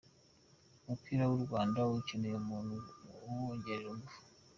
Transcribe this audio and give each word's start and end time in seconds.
Umupira 0.83 1.23
w’u 1.29 1.39
Rwanda 1.45 1.77
ukeneye 1.99 2.35
umuntu 2.37 2.75
uwongerera 3.13 3.87
ingufu. 3.93 4.17